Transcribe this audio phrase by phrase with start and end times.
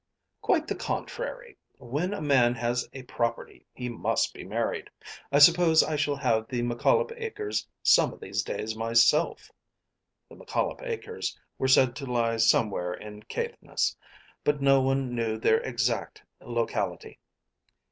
[0.41, 1.57] "Quite the contrary.
[1.77, 4.89] When a man has a property he must be married.
[5.31, 9.51] I suppose I shall have the McCollop acres some of these days myself."
[10.27, 13.95] The McCollop acres were said to lie somewhere in Caithness,
[14.43, 17.19] but no one knew their exact locality.